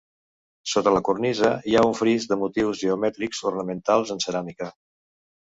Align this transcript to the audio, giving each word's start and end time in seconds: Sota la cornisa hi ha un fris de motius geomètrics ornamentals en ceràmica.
Sota 0.69 0.93
la 0.95 1.01
cornisa 1.09 1.51
hi 1.71 1.75
ha 1.75 1.83
un 1.89 1.93
fris 1.99 2.25
de 2.31 2.39
motius 2.45 2.81
geomètrics 2.85 3.43
ornamentals 3.53 4.17
en 4.17 4.27
ceràmica. 4.27 4.73